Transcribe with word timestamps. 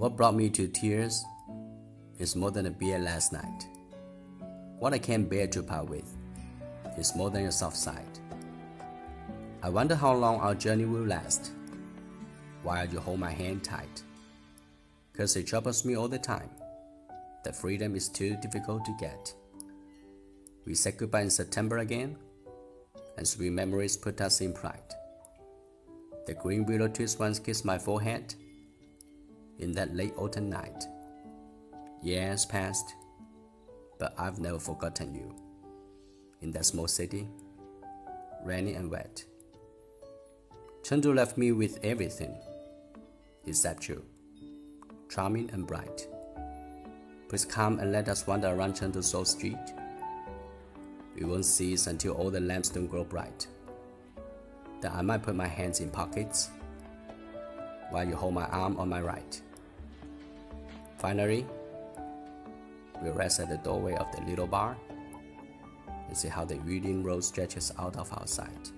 What 0.00 0.16
brought 0.16 0.34
me 0.34 0.48
to 0.48 0.66
tears 0.66 1.26
is 2.18 2.34
more 2.34 2.50
than 2.50 2.64
a 2.64 2.70
beer 2.70 2.98
last 2.98 3.34
night. 3.34 3.66
What 4.78 4.94
I 4.94 4.98
can't 4.98 5.28
bear 5.28 5.46
to 5.48 5.62
part 5.62 5.90
with 5.90 6.16
is 6.96 7.14
more 7.14 7.28
than 7.28 7.42
your 7.42 7.50
soft 7.50 7.76
side. 7.76 8.18
I 9.62 9.68
wonder 9.68 9.94
how 9.94 10.14
long 10.14 10.40
our 10.40 10.54
journey 10.54 10.86
will 10.86 11.04
last 11.04 11.52
while 12.62 12.88
you 12.88 12.98
hold 12.98 13.20
my 13.20 13.30
hand 13.30 13.62
tight. 13.62 14.02
Cause 15.12 15.36
it 15.36 15.46
troubles 15.46 15.84
me 15.84 15.98
all 15.98 16.08
the 16.08 16.18
time 16.18 16.48
that 17.44 17.54
freedom 17.54 17.94
is 17.94 18.08
too 18.08 18.38
difficult 18.40 18.86
to 18.86 18.96
get. 18.98 19.34
We 20.64 20.76
said 20.76 20.96
goodbye 20.96 21.24
in 21.24 21.30
September 21.30 21.76
again, 21.76 22.16
and 23.18 23.28
sweet 23.28 23.52
memories 23.52 23.98
put 23.98 24.22
us 24.22 24.40
in 24.40 24.54
pride. 24.54 24.94
The 26.26 26.32
green 26.32 26.64
willow 26.64 26.88
trees 26.88 27.18
once 27.18 27.38
kissed 27.38 27.66
my 27.66 27.76
forehead 27.76 28.34
in 29.60 29.72
that 29.72 29.94
late 29.94 30.14
autumn 30.16 30.50
night. 30.50 30.84
Years 32.02 32.44
passed, 32.46 32.94
but 33.98 34.14
I've 34.18 34.40
never 34.40 34.58
forgotten 34.58 35.14
you. 35.14 35.34
In 36.40 36.50
that 36.52 36.64
small 36.64 36.88
city, 36.88 37.28
rainy 38.44 38.74
and 38.74 38.90
wet. 38.90 39.24
Chengdu 40.82 41.14
left 41.14 41.36
me 41.36 41.52
with 41.52 41.78
everything 41.84 42.34
except 43.46 43.88
you, 43.88 44.02
charming 45.10 45.50
and 45.52 45.66
bright. 45.66 46.08
Please 47.28 47.44
come 47.44 47.78
and 47.78 47.92
let 47.92 48.08
us 48.08 48.26
wander 48.26 48.48
around 48.48 48.74
Chengdu 48.74 49.04
Soul 49.04 49.24
Street. 49.24 49.58
We 51.14 51.26
won't 51.26 51.44
cease 51.44 51.86
until 51.86 52.14
all 52.14 52.30
the 52.30 52.40
lamps 52.40 52.70
don't 52.70 52.86
grow 52.86 53.04
bright. 53.04 53.46
Then 54.80 54.92
I 54.92 55.02
might 55.02 55.22
put 55.22 55.36
my 55.36 55.46
hands 55.46 55.80
in 55.80 55.90
pockets 55.90 56.48
while 57.90 58.08
you 58.08 58.16
hold 58.16 58.34
my 58.34 58.46
arm 58.46 58.78
on 58.78 58.88
my 58.88 59.00
right. 59.00 59.40
Finally, 61.00 61.46
we 63.02 63.08
rest 63.08 63.40
at 63.40 63.48
the 63.48 63.56
doorway 63.56 63.94
of 63.94 64.06
the 64.12 64.20
little 64.26 64.46
bar 64.46 64.76
and 66.06 66.14
see 66.14 66.28
how 66.28 66.44
the 66.44 66.56
Yulin 66.56 67.02
Road 67.02 67.24
stretches 67.24 67.72
out 67.78 67.96
of 67.96 68.12
our 68.12 68.26
sight. 68.26 68.70